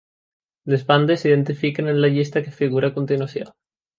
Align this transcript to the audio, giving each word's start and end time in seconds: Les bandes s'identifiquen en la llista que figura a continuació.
Les 0.73 0.85
bandes 0.91 1.21
s'identifiquen 1.25 1.91
en 1.93 2.01
la 2.05 2.11
llista 2.17 2.43
que 2.47 2.57
figura 2.57 2.91
a 2.93 2.97
continuació. 2.99 3.49